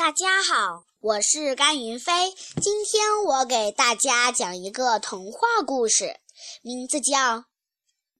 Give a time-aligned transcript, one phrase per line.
[0.00, 2.32] 大家好，我是甘云飞。
[2.62, 6.18] 今天我给大家讲一个童话故事，
[6.62, 7.40] 名字叫《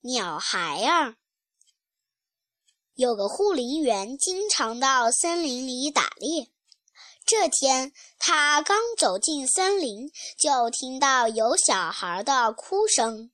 [0.03, 1.09] 鸟孩儿》。
[2.93, 6.51] 有个护林员经常到森林里打猎。
[7.25, 13.31] 这天，他刚走进森林，就听到有小孩的哭声。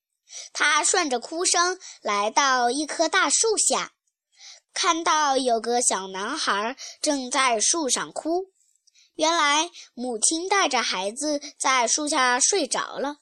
[0.52, 3.95] 他顺着哭声来到一棵大树下。
[4.78, 8.52] 看到有个小男孩正在树上哭，
[9.14, 13.16] 原来母亲带着孩子在树下睡着了，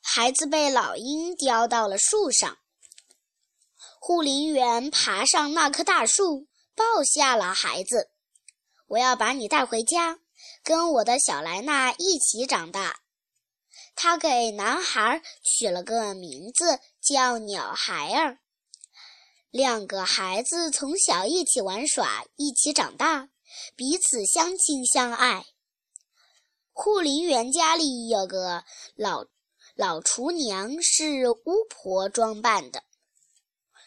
[0.00, 2.58] 孩子被老鹰叼到了树上。
[3.98, 8.12] 护林员爬上那棵大树，抱下了孩子。
[8.86, 10.20] 我要把你带回家，
[10.62, 13.00] 跟我的小莱娜一起长大。
[13.96, 18.38] 他给男孩取了个名字，叫鸟孩儿。
[19.58, 23.28] 两个孩子从小一起玩耍，一起长大，
[23.74, 25.46] 彼此相亲相爱。
[26.72, 28.62] 护林员家里有个
[28.94, 29.24] 老
[29.74, 32.84] 老厨娘，是巫婆装扮的。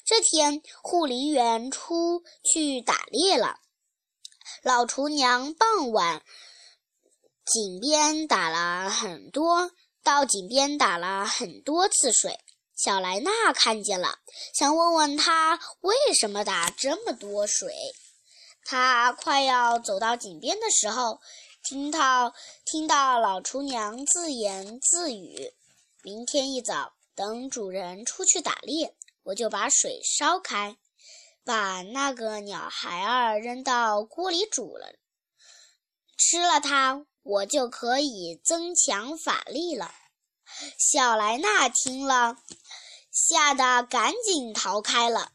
[0.04, 3.62] 这天，护林员出去打猎了。
[4.64, 6.22] 老厨娘傍晚
[7.46, 9.72] 井边打了很多，
[10.04, 12.38] 到井边打了很多次水。
[12.84, 14.18] 小莱娜看见了，
[14.56, 17.72] 想问问他为什么打这么多水。
[18.66, 21.22] 他快要走到井边的时候，
[21.64, 22.34] 听到
[22.66, 25.54] 听到老厨娘自言自语
[26.02, 28.96] ：“明天一早，等主人出去打猎，
[29.26, 30.76] 我就把水烧开，
[31.46, 34.96] 把那个鸟孩儿扔到锅里煮了，
[36.18, 39.94] 吃了它，我就可以增强法力了。”
[40.78, 42.36] 小莱娜听了。
[43.32, 45.32] 吓得赶紧逃开了。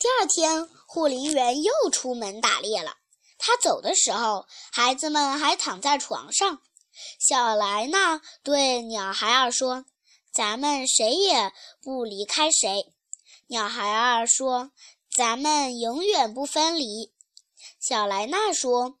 [0.00, 2.96] 第二天，护林员又出门打猎了。
[3.38, 6.60] 他走的时候，孩子们还躺在床上。
[7.20, 9.84] 小莱娜对鸟孩儿说
[10.34, 12.92] ：“咱们谁也不离开谁。”
[13.46, 14.72] 鸟孩儿说
[15.16, 17.12] ：“咱们永远不分离。”
[17.78, 18.98] 小莱娜说。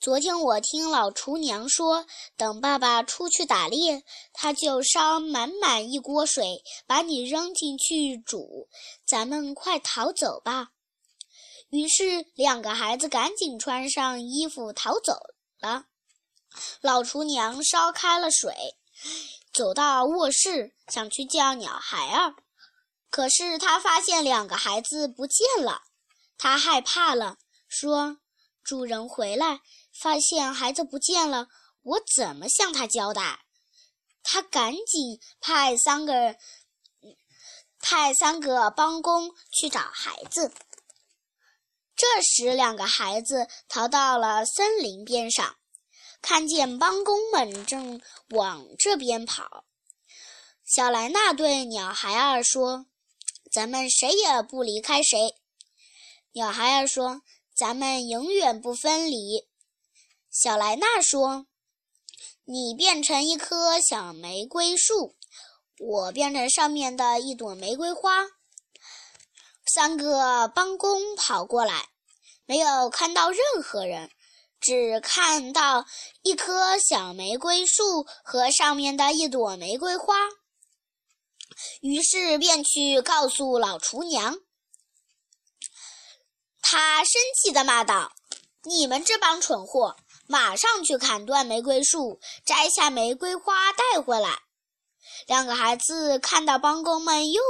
[0.00, 2.06] 昨天我听老厨娘说，
[2.36, 4.02] 等爸爸出去打猎，
[4.32, 8.68] 他就烧满满一锅水，把你扔进去煮。
[9.06, 10.70] 咱们快逃走吧！
[11.70, 15.14] 于是两个孩子赶紧穿上衣服逃走
[15.60, 15.86] 了。
[16.80, 18.76] 老厨娘烧开了水，
[19.54, 22.34] 走到卧室，想去叫鸟孩儿，
[23.08, 25.82] 可是他发现两个孩子不见了，
[26.36, 28.18] 他害怕了，说
[28.64, 29.60] ：“主人回来。”
[30.00, 31.48] 发现孩子不见了，
[31.82, 33.40] 我怎么向他交代？
[34.22, 36.36] 他赶紧派三个
[37.78, 40.52] 派三个帮工去找孩子。
[41.94, 45.56] 这时，两个孩子逃到了森林边上，
[46.22, 49.64] 看见帮工们正往这边跑。
[50.64, 52.86] 小莱娜对鸟孩儿说
[53.52, 55.36] ：“咱们谁也不离开谁。”
[56.32, 57.22] 鸟孩儿说
[57.54, 59.48] ：“咱们永远不分离。”
[60.30, 61.46] 小莱娜说
[62.44, 65.14] ：“你变成一棵小玫瑰树，
[65.78, 68.26] 我变成上面的一朵玫瑰花。”
[69.74, 71.88] 三个帮工跑过来，
[72.46, 74.10] 没有看到任何人，
[74.60, 75.86] 只看到
[76.22, 80.14] 一棵小玫瑰树和上面的一朵玫瑰花。
[81.80, 84.38] 于是便去告诉老厨娘，
[86.72, 88.12] 他生气地骂道
[88.64, 89.94] ：“你们这帮蠢货！”
[90.26, 94.38] 马上去砍断玫瑰树，摘下玫瑰花带回来。
[95.26, 97.42] 两个孩子看到帮工们又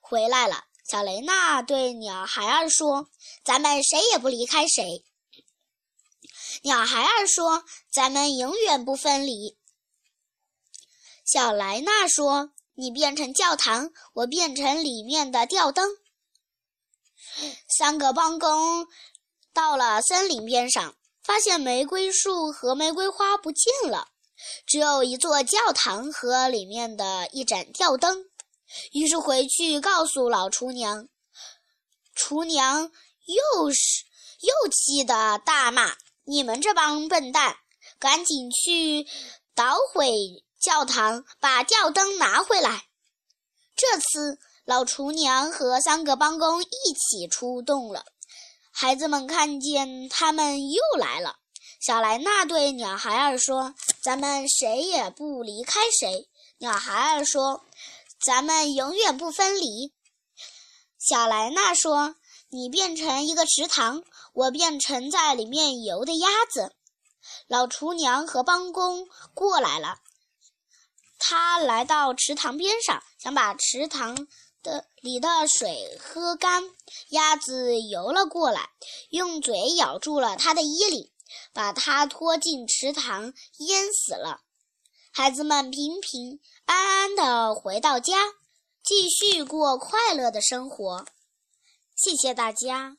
[0.00, 3.08] 回来了，小雷娜对鸟孩儿说
[3.42, 5.02] ：“咱们谁也不离开谁。”
[6.60, 9.56] 鸟孩儿说：“咱们永远不分离。”
[11.24, 15.88] 小莱娜说：“你变成教堂，我变成里面的吊灯。”
[17.68, 18.86] 三个帮工
[19.52, 20.94] 到了森林边上。
[21.24, 24.08] 发现玫瑰树和玫瑰花不见了，
[24.64, 28.24] 只有一座教堂和里面的一盏吊灯。
[28.92, 31.06] 于是回去告诉老厨娘，
[32.14, 32.90] 厨娘
[33.26, 34.06] 又是
[34.40, 37.58] 又气得大骂：“你们这帮笨蛋，
[37.98, 39.06] 赶紧去
[39.54, 40.10] 捣毁
[40.58, 42.84] 教堂，把吊灯拿回来！”
[43.76, 44.38] 这次
[44.68, 48.04] 老厨娘和三个帮工一起出动了。
[48.70, 51.36] 孩子们看见他们又来了，
[51.80, 53.74] 小莱娜对鸟孩儿说
[54.04, 56.28] ：“咱们谁也不离开谁。”
[56.60, 57.64] 鸟孩儿说
[58.22, 59.94] ：“咱们永远不分离。”
[61.00, 62.16] 小莱娜说
[62.52, 64.04] ：“你变成一个池塘，
[64.34, 66.74] 我变成在里面游的鸭子。”
[67.48, 69.96] 老厨娘和帮工过来了。
[71.18, 74.28] 他来到池塘边上，想把池塘
[74.62, 76.64] 的里的水喝干。
[77.10, 78.70] 鸭子游了过来，
[79.10, 81.10] 用嘴咬住了他的衣领，
[81.52, 84.42] 把他拖进池塘，淹死了。
[85.10, 88.34] 孩子们平平安安的回到家，
[88.84, 91.04] 继续过快乐的生活。
[91.96, 92.96] 谢谢大家。